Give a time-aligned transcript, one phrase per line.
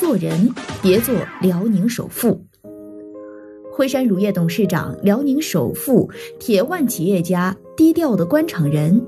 [0.00, 2.42] 做人别做辽宁首富。
[3.70, 9.06] 辉山乳业董事长、辽宁首富、铁腕企业家、低调的官场人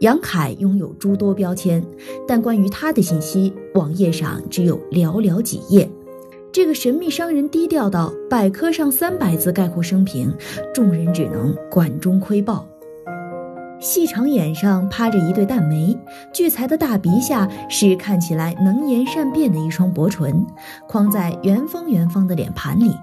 [0.00, 1.80] 杨凯拥有诸多标签，
[2.26, 5.88] 但关于他的信息，网页上只有寥寥几页。
[6.50, 10.34] 这个神秘商人低调到百科上三百字概括生平，
[10.74, 12.66] 众人只能管中窥豹。
[13.82, 15.98] 细长眼上趴着一对淡眉，
[16.32, 20.46] 聚财的大鼻下是看起来能言善辩的一双薄唇，
[20.86, 22.94] 框在圆方圆方的脸盘里。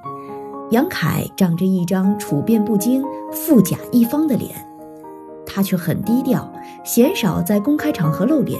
[0.71, 4.55] 杨凯长着一张处变不惊、富甲一方的脸，
[5.45, 6.49] 他却很低调，
[6.85, 8.57] 鲜少在公开场合露脸。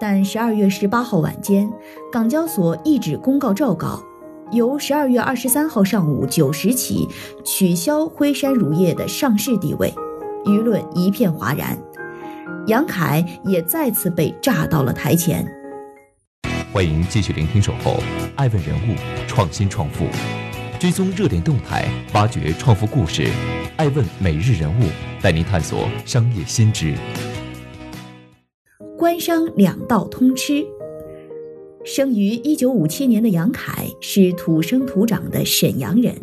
[0.00, 1.72] 但十二月十八号晚间，
[2.10, 4.02] 港交所一纸公告诏稿，
[4.50, 7.08] 由十二月二十三号上午九时起
[7.44, 9.94] 取消辉山乳业的上市地位。
[10.44, 11.78] 舆论一片哗然，
[12.66, 15.46] 杨凯也再次被炸到了台前。
[16.72, 17.92] 欢迎继续聆听《守候》，
[18.34, 18.96] 爱问人物，
[19.28, 20.06] 创新创富，
[20.80, 23.28] 追踪热点动态，挖掘创富故事。
[23.76, 24.84] 爱问每日人物
[25.20, 26.94] 带您探索商业新知。
[28.98, 30.64] 官商两道通吃。
[31.84, 36.14] 生于一九五七年的杨凯是土生土长的沈阳人。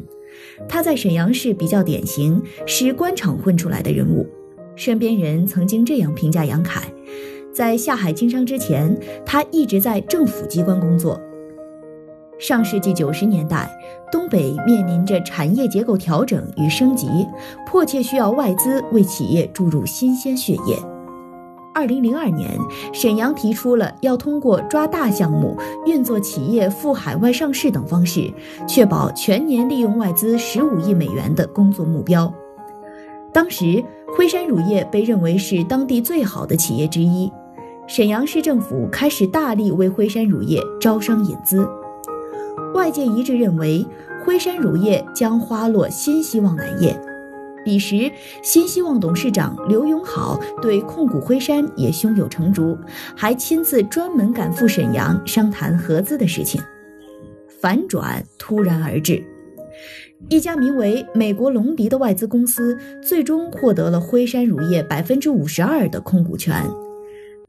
[0.68, 4.28] 他在沈阳市比较典型，是官场混出来的人物。
[4.76, 6.82] 身边人曾经这样评价杨凯：
[7.54, 11.20] 在下海经商之前，他一直在政府机关工作。
[12.38, 13.70] 上世纪九十年代，
[14.10, 17.08] 东北面临着产业结构调整与升级，
[17.68, 20.80] 迫切需要外资为企业注入新鲜血液。
[21.80, 22.60] 二零零二年，
[22.92, 28.34] 沈阳提出了要通过抓大项目、运作企业赴海外上市等方式，
[28.68, 32.34] 确保全年利用外资十五亿美元的工作目标。
[33.32, 33.82] 当时，
[34.14, 37.32] 辉山乳业被认为是当地最好的企业之一，
[37.88, 41.66] 沈阳市政府开始大力为辉山乳业招商引资，
[42.76, 43.88] 外界一致认为
[44.26, 47.00] 辉山乳业将花落新希望奶业。
[47.64, 48.12] 彼时，
[48.42, 52.78] 新希望董事长刘永好对控股辉山也胸有成竹，
[53.16, 56.62] 还亲自专门赶赴沈阳商谈合资的事情。
[57.62, 59.22] 反转突然而至，
[60.30, 66.64] 一家名为美国隆迪的外资公司最终获得了辉山乳业百分之五十二的控股权，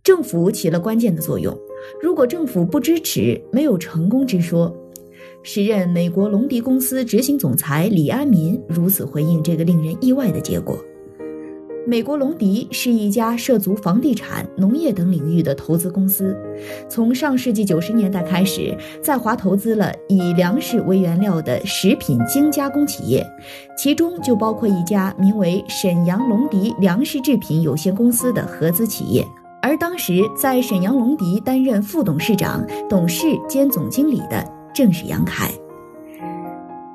[0.02, 1.56] 政府起了关键的作用。
[2.02, 4.76] 如果政府不支持，没有成功之说。
[5.42, 10.76] 时任美国隆迪公司执行总裁李安民如此回应这个令人意外的结果：
[11.86, 16.36] 美国隆迪是一家涉足房地产、农业等领域的投资公司，
[16.90, 23.26] 从上世纪九十年代开始，在华投资了以粮食为原料的食品精加工企业，
[23.74, 29.26] 其中就包括一家名为沈阳隆迪粮食制品有限公司的合资企业。
[29.62, 34.59] 而当时在沈阳隆迪担任副董事长、董事兼总经理的。
[34.74, 35.50] 正是杨凯。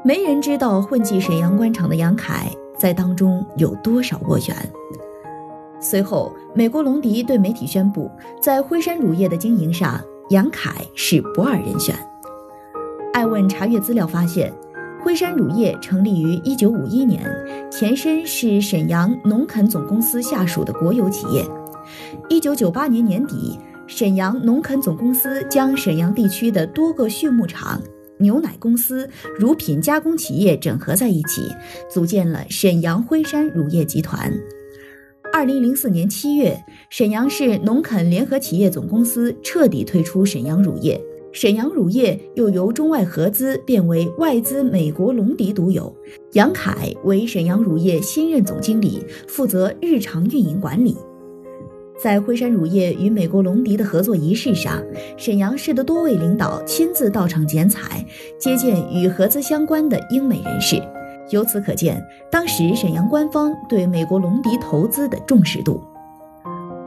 [0.04, 4.56] 没人知道混迹沈阳官场的杨凯在当中有多少斡旋。
[5.80, 8.10] 随后，美国龙迪对媒体宣布，
[8.42, 10.00] 在辉山乳业的经营上，
[10.30, 11.96] 杨凯是不二人选。
[13.14, 14.54] 艾问查阅资料发现，
[15.04, 17.24] 辉山乳业成立于1951年，
[17.72, 21.44] 前身是沈阳农垦总公司下属的国有企业。
[22.30, 23.60] 1998年年底。
[23.88, 27.82] 沈阳农垦总公司将沈阳地区的多个畜牧场、
[28.18, 29.08] 牛奶公司、
[29.38, 31.44] 乳品加工企业整合在一起，
[31.90, 34.34] 组建了沈阳辉山乳业集团。
[35.32, 36.58] 二零零四年七月，
[36.90, 41.00] 沈阳市农垦联合企业总公司彻底退出沈阳乳业，
[41.32, 45.96] 沈阳乳业又由中外合资变为外资美国龙迪独有。
[46.34, 50.98] 杨凯为沈阳乳业新任总经理，负责日常运营管理。
[51.98, 54.84] 在辉山乳业与美国龙迪的合作仪式上，
[55.18, 58.06] 沈阳市的多位领导亲自到场剪彩，
[58.38, 60.82] 接见与合资相关的英美人士。
[61.32, 65.82] 由此可见，当时沈阳官方对美国龙迪投资的重视度。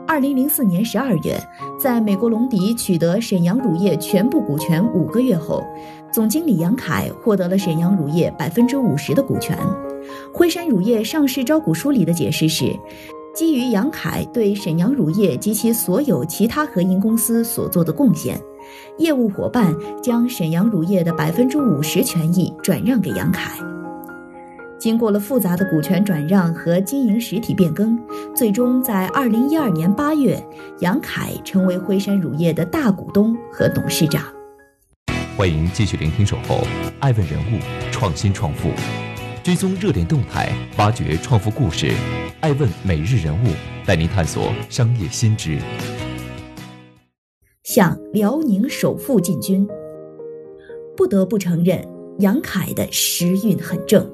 [0.07, 1.39] 二零零四年十二月，
[1.79, 5.63] 在美国龙迪取得沈阳乳业全部股权五个月后，
[6.13, 9.57] 总经理杨凯获得了沈阳乳业百分之五十的股权。
[10.33, 12.73] 辉山乳业上市招股书里的解释是。
[13.33, 18.39] 基于杨凯对沈阳乳业及其所有其他合营公司所做的贡献，
[18.97, 23.57] 业务伙伴将沈阳乳业的百分之五十权益转让给杨凯。
[24.77, 27.97] 经过了复杂的股权转让和经营实体变更，
[28.35, 30.41] 最终在二零一二年八月，
[30.79, 34.23] 杨凯成为辉山乳业的大股东和董事长。
[35.37, 36.65] 欢迎继续聆听《守候
[36.99, 37.59] 爱问人物
[37.91, 38.69] 创新创富》，
[39.49, 40.47] 追踪热点动态，
[40.77, 41.91] 挖掘创富故事。
[42.39, 43.47] 爱问每日人物
[43.83, 45.57] 带您探索商业新知。
[47.63, 49.67] 向辽宁首富进军，
[50.95, 51.83] 不得不承认，
[52.19, 54.07] 杨凯的时运很正。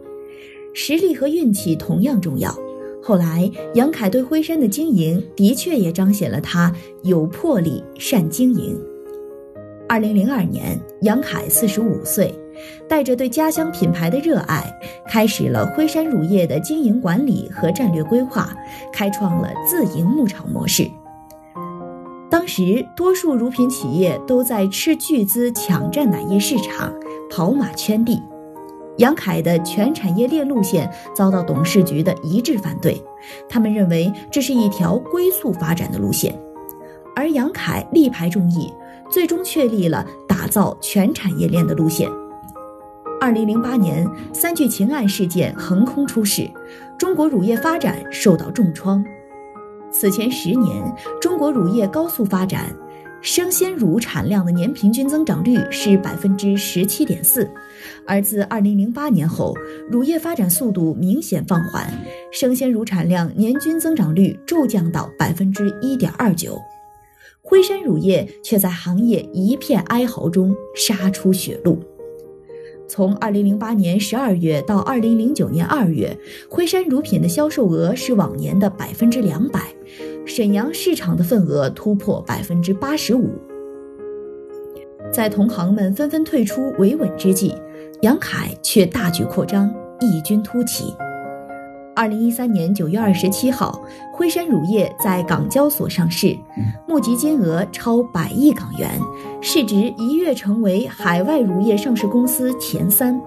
[0.74, 2.58] 实力和运气同样重要。
[3.04, 6.74] 后来，杨凯对辉山的经营的确也彰显了他
[7.04, 8.80] 有魄力、善经营。
[9.88, 12.34] 二零零二年，杨凯四十五岁，
[12.90, 14.64] 带着对家乡品牌的热爱，
[15.08, 18.52] 开始了辉山乳业的经营管理和战略规划，
[18.92, 20.90] 开创了自营牧场模式。
[22.32, 26.92] 当时，多数乳品企业都在斥巨资抢占奶业市场，
[27.30, 28.20] 跑马圈地。
[28.98, 33.00] 杨凯的全产业链路线遭到董事局的一致反对，
[33.48, 36.34] 他们认为这是一条龟速发展的路线，
[37.16, 38.74] 而杨凯力排众议，
[39.10, 42.10] 最终确立了打造全产业链的路线。
[43.22, 46.50] 二零零八年，三聚氰胺事件横空出世，
[46.98, 49.04] 中国乳业发展受到重创。
[49.92, 50.84] 此前十年，
[51.22, 52.76] 中国乳业高速发展。
[53.22, 57.50] 生鲜乳产量的年平均增长率是百分之十七点四，
[58.06, 59.56] 而自二零零八年后，
[59.90, 61.92] 乳业发展速度明显放缓，
[62.32, 66.62] 生鲜乳产量年均增长率骤降到百分之一点二九。
[67.48, 71.78] 辉山乳业却在行业一片哀嚎中杀出血路。
[72.88, 76.18] 从二零零八年十二月到二零零九年二月，
[76.50, 79.62] 辉山乳品的销售额是往年的百分之两百。
[80.26, 83.30] 沈阳市场的份额突破百分之八十五，
[85.12, 87.54] 在同行们纷纷退出维稳之际，
[88.02, 89.72] 杨凯却大举扩张，
[90.02, 90.86] 异军突起。
[91.96, 93.82] 二零一三年九月二十七号，
[94.12, 96.38] 辉山乳业在港交所上市，
[96.86, 99.00] 募集金额超百亿港元，
[99.42, 103.18] 市值一跃成为海外乳业上市公司前三。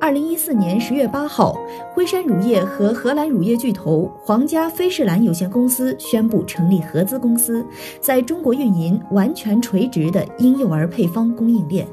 [0.00, 1.58] 二零一四年十月八号，
[1.92, 7.66] 辉山乳业和荷兰乳业巨头皇家菲士兰有限公司宣布成立合资公司，
[8.00, 11.84] 在中国运营完全垂直的婴幼儿配方供应链。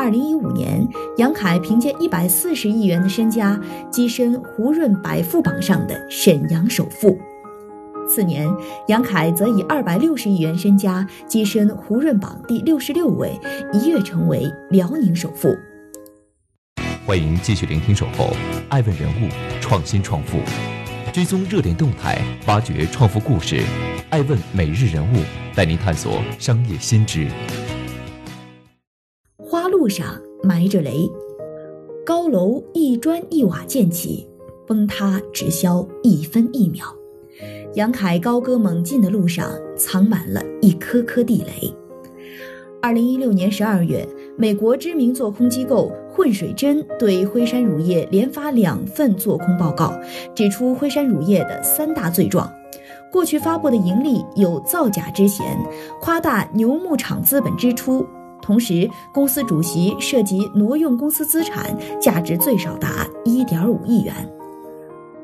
[0.00, 0.88] 二零一五年，
[1.18, 3.60] 杨凯凭借一百四十亿元的身家，
[3.92, 7.18] 跻身胡润百富榜上的沈阳首富。
[8.08, 8.48] 次年，
[8.88, 13.38] 杨凯则以二百六十亿元身家跻身胡润榜第六十六位，
[13.74, 15.54] 一跃成为辽宁首富。
[17.04, 18.34] 欢迎继续聆听《守候
[18.70, 19.28] 爱问人物
[19.60, 20.38] 创新创富》，
[21.12, 23.60] 追踪热点动态，挖掘创富故事。
[24.08, 25.18] 爱问每日人物
[25.54, 27.28] 带您探索商业新知。
[29.80, 31.10] 路上埋着雷，
[32.04, 34.28] 高楼一砖一瓦建起，
[34.66, 36.84] 崩塌只消一分一秒。
[37.76, 41.74] 杨凯高歌猛进的路上，藏满了一颗颗地雷。
[42.82, 44.06] 二零一六年十二月，
[44.36, 45.90] 美国知名做空机构。
[46.12, 49.98] 混水针对辉山乳业连发两份做空报告，
[50.34, 52.52] 指出辉山乳业的三大罪状：
[53.10, 55.56] 过去发布的盈利有造假之嫌，
[56.02, 58.06] 夸大牛牧场资本支出，
[58.40, 64.14] 同时公司主席涉及挪用公司资产，价值最少达一点五亿元。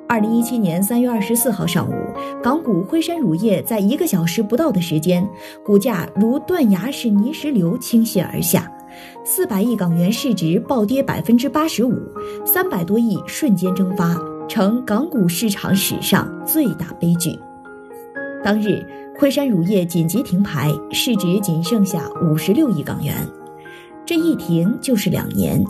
[0.09, 1.95] 二零一七年三月二十四号上午，
[2.43, 5.29] 港股辉山乳业在一个小时不到的时间，
[5.64, 8.71] 股价如断崖式泥石流倾泻而下。
[9.25, 11.93] 四百亿港元市值暴跌百分之八十五，
[12.45, 14.17] 三百多亿瞬间蒸发，
[14.49, 17.37] 成港股市场史上最大悲剧。
[18.45, 18.87] 当日，
[19.19, 23.15] 辉山乳业紧急停牌，市值仅剩下五十六亿港元。
[24.05, 25.65] 这一停就是两年，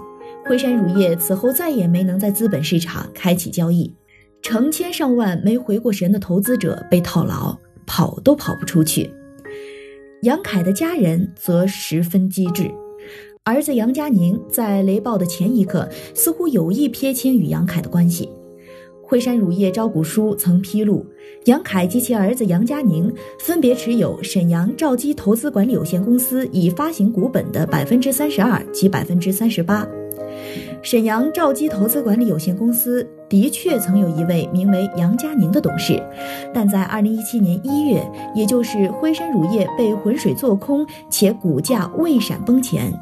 [0.45, 3.95] 辉山乳业此后再也没能在资本市场开启交易，
[4.43, 9.09] 成千上万没回过神的投资者被套牢，跑都跑不出去。
[10.23, 12.69] 杨凯的家人则十分机智。
[13.45, 18.29] 儿子杨佳宁在雷暴的前一刻，似乎有意撇清与杨凯的关系。
[19.09, 21.07] 辉山乳业招股书曾披露，
[21.45, 29.87] 杨凯及其儿子杨佳宁分别持有沈阳兆基投资管理有限公司已发行股本的百分之三十二及百分之三十八。
[30.83, 36.03] 沈阳兆基投资管理有限公司的确曾有一位名为杨佳宁的董事，
[36.53, 42.93] 但在二零一七年一月，也就是辉山乳业被浑水做空且股价未闪崩前。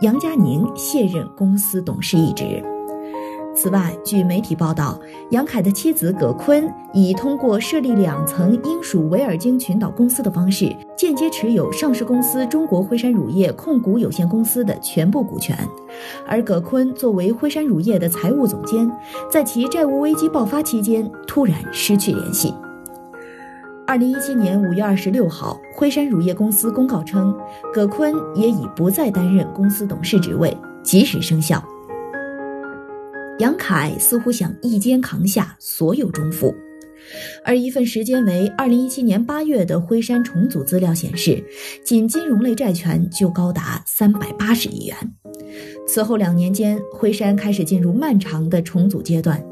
[0.00, 2.62] 杨佳宁卸任公司董事一职，
[3.54, 4.98] 此外，据媒体报道，
[5.30, 15.56] 杨凯的妻子葛坤已通过设立两层英属维尔京群岛公司的方式，间接持有上市公司中国辉山乳业控股有限公司的全部股权。
[16.26, 18.90] 而葛坤作为辉山乳业的财务总监，
[19.30, 22.54] 在其债务危机爆发期间突然失去联系。
[23.86, 27.36] 二零一七年五月二十六号，辉山乳业公司公告称，
[27.72, 31.62] 葛坤也已不再担任公司董事职位，即时生效。
[33.38, 36.54] 杨凯似乎想一肩扛下所有重负，
[37.44, 41.42] 而一份时间为二零一七年八月的辉山重组资料显示，
[41.84, 44.96] 仅金融类债权就高达三百八十亿元。
[45.88, 49.42] 此后两年间，辉山开始进入漫长的重组阶段，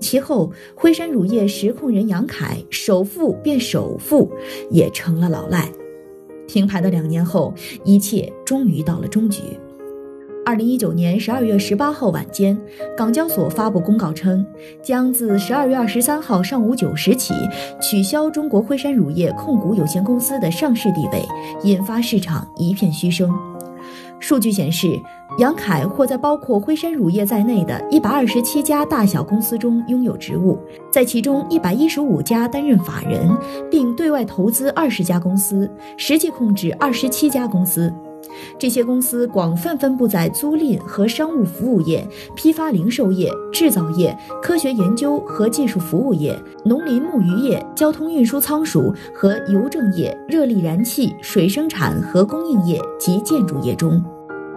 [0.00, 4.30] 其后辉山乳业实控人杨凯首富变首富，
[4.70, 5.70] 也成了老赖。
[6.48, 9.42] 停牌的两年后，一切终于到了终局。
[10.46, 12.56] 二零一九年十二月十八号晚间，
[12.96, 14.46] 港交所发布公告称，
[14.80, 17.34] 将自十二月二十三号上午九时起
[17.82, 21.20] 取消中国辉山乳业控股有限公司的上市地位，
[21.64, 23.28] 引发市场一片嘘声。
[24.20, 24.96] 数据显示，
[25.40, 30.56] 杨凯或在包括辉山乳业在内的一百二十七家大小公司中拥有职务，
[30.92, 33.28] 在其中一百一十五家担任法人，
[33.68, 37.92] 并对外投资二十家公司，实际控制二十七家公司。
[38.58, 54.02] 这些公司广泛分布在租赁和商务服务业、批发零售业、制造业、科学研究和技术服务业、农林牧渔业、交通运输仓储和邮政业、热力燃气、水生产和供应业及建筑业中。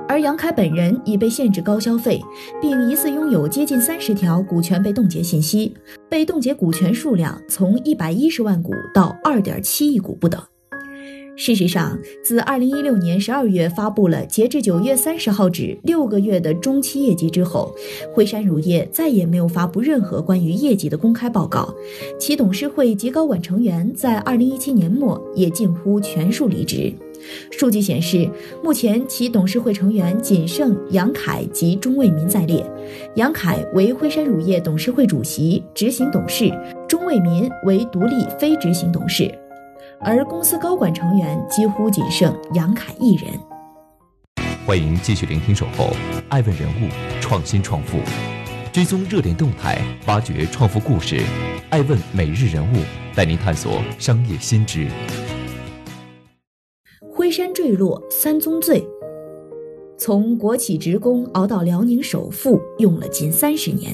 [0.07, 2.19] 而杨凯本人已被限制高消费，
[2.59, 5.77] 并疑似拥有接近三十条股权被冻结信息，
[6.09, 10.41] 被冻结股权数量从一百一十万股到二点七亿股不等。
[11.41, 17.74] 事实上，自二零一六年十二月发布了截至九月三十号止六个月的中期业绩之后，
[18.13, 21.74] 辉山乳业再也没有发布任何关于业绩的公开报告。
[22.19, 26.91] 其董事会及高管成员在二零一七年末也近乎全数离职。
[27.51, 28.29] 数据显示，
[28.62, 32.69] 目前其董事会成员仅剩杨凯及钟卫民在列。
[33.15, 36.51] 杨凯为辉山乳业董事会主席、执行董事，
[36.86, 39.34] 钟卫民为独立非执行董事。
[40.01, 43.29] 而公司高管成员几乎仅剩杨凯一人。
[44.65, 45.85] 欢迎继续聆听《守候》，
[46.29, 46.87] 爱问人物，
[47.19, 47.97] 创新创富，
[48.71, 49.77] 追踪热点动态，
[50.07, 51.21] 挖掘创富故事。
[51.69, 52.77] 爱问每日人物
[53.13, 54.87] 带您探索商业新知。
[57.11, 58.81] 辉山坠落三宗罪，
[59.97, 63.93] 从国企职工熬到辽宁首富用了近三十年，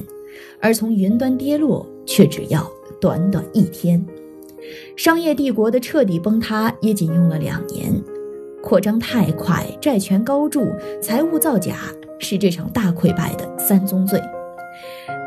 [0.62, 2.70] 而从云端跌落却只要
[3.02, 4.06] 短短一天。
[4.96, 8.02] 商业帝国的彻底崩塌也仅用了两年，
[8.64, 10.72] 扩张太快，债权高筑，
[11.02, 11.76] 财务造假，
[12.18, 14.22] 是这场大溃败的三宗罪。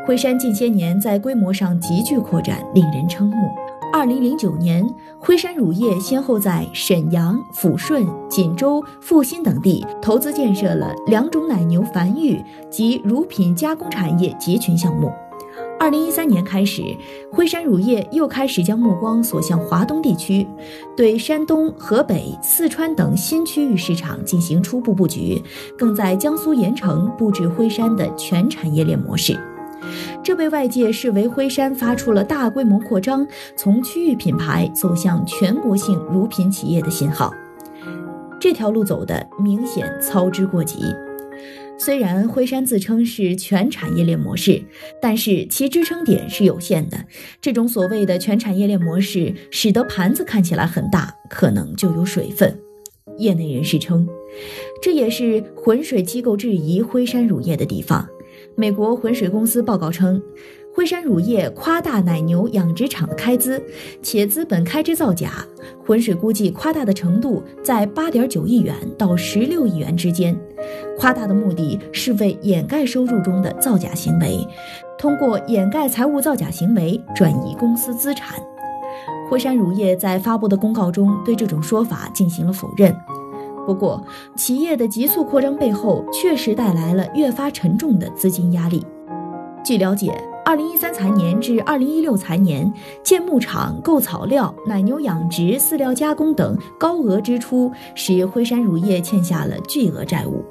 [0.07, 3.47] 辉山近些年在规模上急剧扩展，令人瞠目。
[3.93, 4.83] 二零零九年，
[5.19, 15.11] 辉山乳业先后在沈阳、抚顺、锦州、阜新等地投资建设了两种奶牛繁育及乳品加工产业集群项目。
[15.79, 16.83] 二零一三年开始，
[17.31, 20.45] 辉山乳业又开始将目光锁向华东地区，
[20.95, 25.41] 对山东、河北、四川等新区域市场进行初步布局，
[25.77, 29.39] 更在江苏盐城布置辉山的全产业链模式。
[30.21, 37.33] 这被外界视为辉山发出了大规模扩张，从区域品牌走向全国性乳品企业的信号。
[38.37, 40.83] 这条路走的明显操之过急。
[41.79, 44.61] 虽然辉山自称是全产业链模式，
[45.01, 47.05] 但是其支撑点是有限的。
[47.39, 52.59] 这种所谓的全产业链模式，使得盘子看起来很大，可能就有水分。
[53.17, 54.05] 业内人士称，
[54.81, 58.05] 这也是浑水机构质疑辉山乳业的地方。
[58.55, 60.21] 美国浑水公司报告称。
[60.79, 63.61] 辉山乳业夸大奶牛养殖场的开支，
[64.01, 65.45] 且资本开支造假。
[65.85, 70.33] 浑水估计夸大的程度在八点九亿元到十六亿元之间。
[70.97, 74.39] 夸大的目的是为掩盖收入中的造假行为，
[74.97, 78.41] 通过掩盖财务造假行为转移公司资产。
[79.29, 82.95] 辉山乳业在发布的公告中对这种说法进行了否认。
[83.67, 84.01] 不过，
[84.37, 88.81] 企业的急速扩张背后确实带来了越发沉重的资金压力。
[89.61, 90.09] 据了解。
[90.49, 100.43] 二零一三财年至二零一六财年，建牧场、购草料、奶牛养殖、饲料加工等高额支出，使辉山乳业欠下了巨额债务。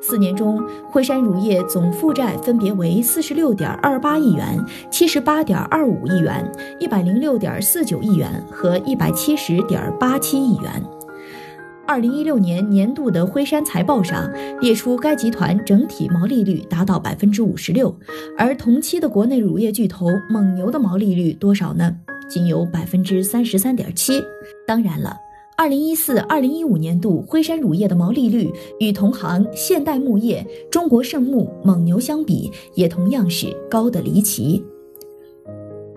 [0.00, 10.80] 四年中，辉山乳业总负债分别为四十六点二八亿元、七十八点二五亿元、一百零六点四九亿元和一百七十点八七亿元。
[11.90, 17.92] 二零一六年年度的辉山财报上列出，该集团整体毛利率达到百分之五十六，
[18.38, 21.92] 而同期的国内乳业巨头蒙牛的毛利率多少呢？
[22.28, 24.22] 仅有百分之三十三点七。
[24.68, 25.16] 当然了，
[25.56, 34.64] 二零一四、二零一五年度辉山乳业的毛利率与同行现代牧业、中国圣牧、蒙牛相比，也同样是高的离奇。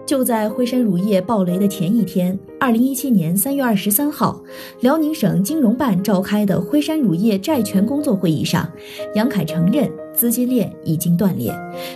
[0.06, 4.42] 就在辉山乳业暴雷的前一天，二零一七年三月二十三号，
[4.82, 8.70] 辽宁省金融办召开的辉山乳业债权工作会议上，
[9.16, 11.54] 杨凯承认资金链已经断裂，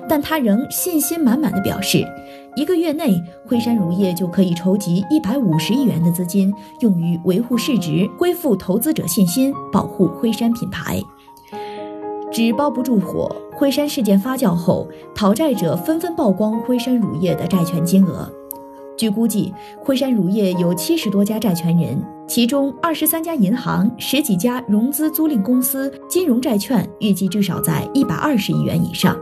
[0.08, 2.06] 但他仍信心满满的表示，
[2.56, 11.02] 一个月内辉山乳业就可以筹集一百五十亿元的资金，用于维护市值、恢复投资者信心、保护辉山品牌。
[12.32, 18.32] 纸包不住火，辉山事件发酵后，讨债者纷纷曝光辉山乳业的债权金额。
[18.96, 29.18] 据估计，辉山乳业有七十多家债权人，其中二十三家银行、十几家融资租赁公司，金融债券预计至少在一百二十亿元以上。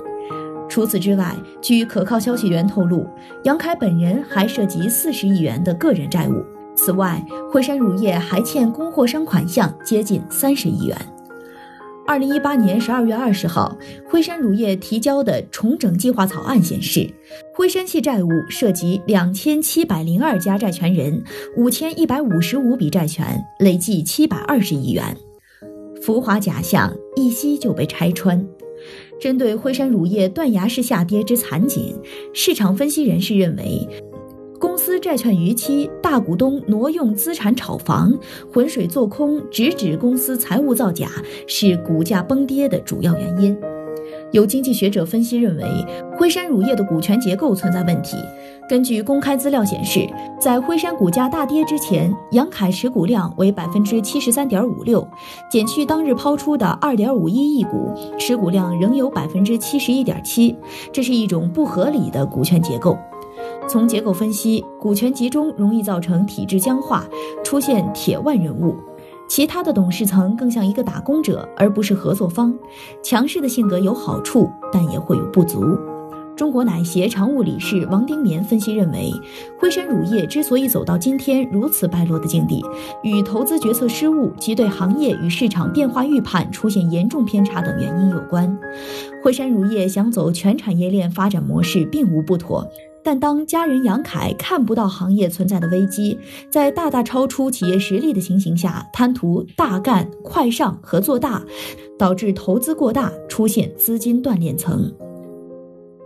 [0.68, 3.08] 除此之外，据可靠消息源透露，
[3.46, 6.44] 杨凯本人还涉及四十亿元的个人债务。
[6.76, 10.98] 此外，辉山乳业还欠供货商款项接近三十亿元。
[12.08, 17.10] 二零一八年十二月二十号，辉山乳业提交的重整计划草案显示，
[17.52, 21.24] 辉山系债务涉及两千七百零二家债权人，
[21.58, 25.18] 五千一百五十五笔债权，累计七百二十亿元。
[26.04, 28.46] 浮华假象一夕就被拆穿。
[29.20, 32.00] 针对辉山乳业断崖式下跌之惨景，
[32.34, 33.88] 市场分析人士认为。
[34.66, 38.12] 公司债券逾期，大股东挪用资产炒房，
[38.52, 41.08] 浑水做空，直指公司财务造假，
[41.46, 43.56] 是股价崩跌的主要原因。
[44.32, 45.64] 有经济学者分析认为，
[46.18, 48.18] 辉山乳业的股权结构存在问题。
[48.68, 50.00] 根据公开资料显示，
[50.42, 55.08] 在辉山股价大跌之前，杨凯持股量为百分之七十三点五六，
[55.48, 60.56] 减去当日抛出的二点五一亿股，持股量仍有百分之七十一点七，
[60.92, 62.98] 这是一种不合理的股权结构。
[63.68, 67.06] 从结构分析，股权集中容易造成体制僵化，
[67.44, 68.76] 出现铁腕人物；
[69.28, 72.54] 其他的董事层更像一个打工者，而不是合作方。
[73.04, 75.78] 强势的性格有好处，但也会有不足。
[76.36, 79.10] 中国奶协常务理事王丁棉分析认为，
[79.58, 82.62] 辉山乳业之所以走到今天如此败落的境地，
[83.04, 88.54] 与投资决策失误及对行业与市场变化预判出现严重偏差等原因有关。
[89.24, 92.68] 辉山乳业想走全产业链发展模式，并无不妥。
[93.06, 96.18] 但当家人杨凯看不到行业存在的危机，
[96.50, 101.46] 在大大超出企业实力的情形下，贪图大干快上和做大，
[102.00, 104.92] 导致投资过大，出现资金断裂层。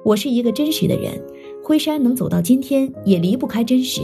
[0.03, 1.23] 我是一个真实的人，
[1.63, 4.01] 辉山能走到今天，也离不开真实。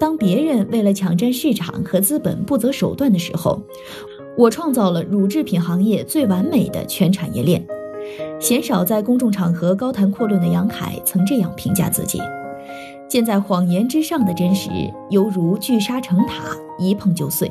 [0.00, 3.62] 当别人为了抢占市场和资本不择手段的时候，
[4.38, 7.66] 我创造了乳制品行业最完美的全产业链。
[8.44, 12.20] 鲜少在公众场合高谈阔论的杨凯曾这样评价自己：
[13.08, 14.68] 建在谎言之上的真实，
[15.08, 16.44] 犹如聚沙成塔，
[16.78, 17.50] 一碰就碎。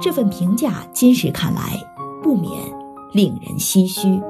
[0.00, 1.76] 这份评价今时看来，
[2.22, 2.52] 不免
[3.14, 4.22] 令人唏嘘。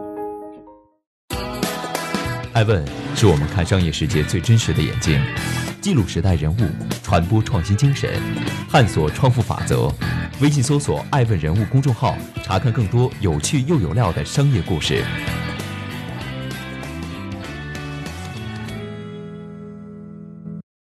[2.54, 2.82] 爱问
[3.14, 5.22] 是我们看商业世界最真实的眼睛，
[5.82, 6.60] 记录时代人物，
[7.02, 8.08] 传播创新精神，
[8.70, 9.92] 探索创富法则。
[10.40, 15.04] 微信搜索“爱问人物”公众号，查看更多有趣又有料的商业故事。